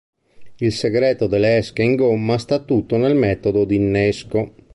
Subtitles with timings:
[0.55, 4.55] Il segreto delle esche in gomma sta tutto nel metodo di innesco.